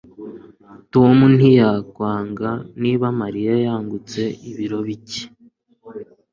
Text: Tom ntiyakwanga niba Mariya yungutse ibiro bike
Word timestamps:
Tom 0.93 1.17
ntiyakwanga 1.35 2.49
niba 2.81 3.07
Mariya 3.21 3.51
yungutse 3.65 4.21
ibiro 4.49 4.79
bike 4.87 5.23